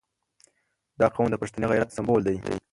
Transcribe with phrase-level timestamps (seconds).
[0.99, 2.35] •دا قوم د پښتني غیرت سمبول دی.